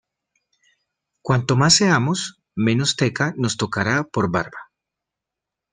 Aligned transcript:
Cuanto 1.21 1.55
más 1.55 1.75
seamos, 1.75 2.41
menos 2.55 2.95
teca 2.95 3.35
nos 3.37 3.55
tocará 3.55 4.03
por 4.03 4.31
barba. 4.31 4.71